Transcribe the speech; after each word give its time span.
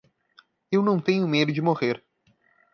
Eu 0.71 0.81
não 0.81 0.97
tenho 0.99 1.27
medo 1.27 1.53
de 1.53 1.61
morrer. 1.61 2.03